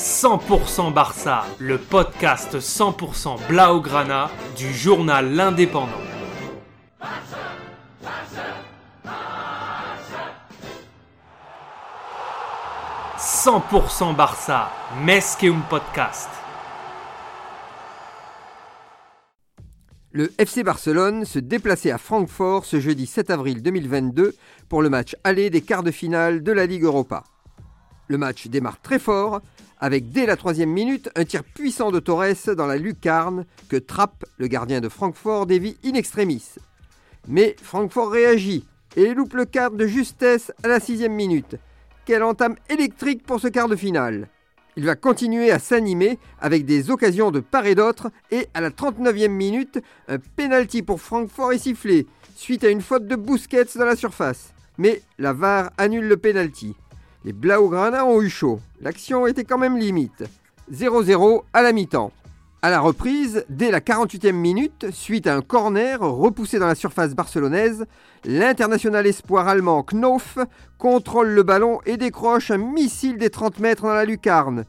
[0.00, 5.90] 100% Barça, le podcast 100% Blaugrana du journal L'Indépendant.
[13.18, 14.70] 100% Barça,
[15.06, 16.30] un podcast.
[20.12, 24.34] Le FC Barcelone se déplaçait à Francfort ce jeudi 7 avril 2022
[24.70, 27.24] pour le match aller des quarts de finale de la Ligue Europa.
[28.10, 29.40] Le match démarre très fort
[29.78, 34.24] avec dès la troisième minute un tir puissant de Torres dans la lucarne que Trapp,
[34.36, 36.56] le gardien de Francfort, dévie in extremis.
[37.28, 38.64] Mais Francfort réagit
[38.96, 41.54] et loupe le quart de justesse à la sixième minute.
[42.04, 44.26] Quelle entame électrique pour ce quart de finale
[44.76, 48.70] il va continuer à s'animer avec des occasions de part et d'autre et à la
[48.70, 53.84] 39e minute, un penalty pour Francfort est sifflé suite à une faute de Busquets dans
[53.84, 54.54] la surface.
[54.78, 56.76] Mais la VAR annule le penalty.
[57.22, 58.60] Les Blaugrana ont eu chaud.
[58.80, 60.24] L'action était quand même limite.
[60.72, 62.12] 0-0 à la mi-temps.
[62.62, 67.14] À la reprise, dès la 48e minute, suite à un corner repoussé dans la surface
[67.14, 67.86] barcelonaise,
[68.24, 70.38] l'international espoir allemand Knof
[70.78, 74.64] contrôle le ballon et décroche un missile des 30 mètres dans la lucarne.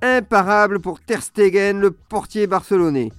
[0.00, 3.10] Imparable pour Ter Stegen, le portier barcelonais.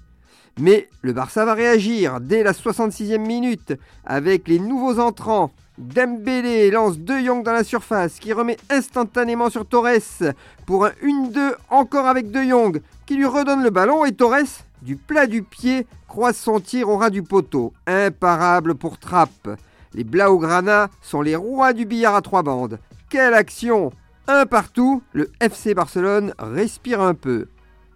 [0.60, 3.74] Mais le Barça va réagir dès la 66e minute
[4.06, 9.68] avec les nouveaux entrants Dembélé lance De Jong dans la surface qui remet instantanément sur
[9.68, 10.34] Torres
[10.66, 14.96] pour un 1-2 encore avec De Jong qui lui redonne le ballon et Torres, du
[14.96, 17.74] plat du pied, croise son tir au ras du poteau.
[17.86, 19.50] Imparable pour Trapp.
[19.94, 22.80] Les Blaugrana sont les rois du billard à trois bandes.
[23.10, 23.92] Quelle action
[24.28, 27.48] Un partout, le FC Barcelone respire un peu.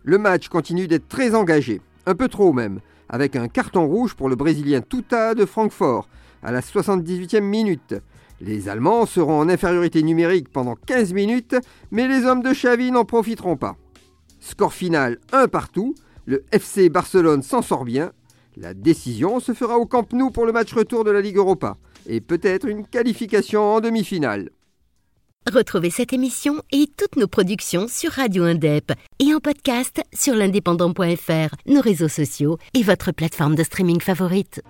[0.04, 2.80] Le match continue d'être très engagé, un peu trop même,
[3.10, 6.08] avec un carton rouge pour le Brésilien Tuta de Francfort
[6.44, 7.96] à la 78e minute.
[8.42, 11.56] Les Allemands seront en infériorité numérique pendant 15 minutes,
[11.92, 13.78] mais les hommes de Xavi n'en profiteront pas.
[14.40, 15.94] Score final 1 partout,
[16.26, 18.12] le FC Barcelone s'en sort bien.
[18.58, 21.78] La décision se fera au Camp Nou pour le match retour de la Ligue Europa
[22.08, 24.50] et peut-être une qualification en demi-finale.
[25.52, 31.56] Retrouvez cette émission et toutes nos productions sur Radio Indep et en podcast sur l'indépendant.fr,
[31.66, 34.62] nos réseaux sociaux et votre plateforme de streaming favorite.